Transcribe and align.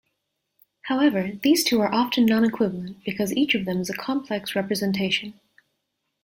However, 0.85 1.33
these 1.43 1.63
two 1.63 1.79
are 1.81 1.93
often 1.93 2.25
non-equivalent, 2.25 3.03
because 3.03 3.37
each 3.37 3.53
of 3.53 3.65
them 3.65 3.81
is 3.81 3.89
a 3.91 3.93
complex 3.93 4.55
representation. 4.55 5.39